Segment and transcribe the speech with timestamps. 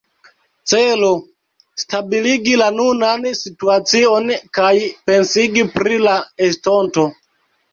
[0.69, 1.09] Celo:
[1.81, 4.73] stabiligi la nunan situacion kaj
[5.11, 6.17] pensigi pri la
[6.49, 7.07] estonto.